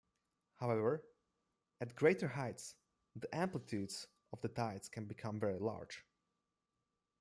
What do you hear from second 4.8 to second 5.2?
can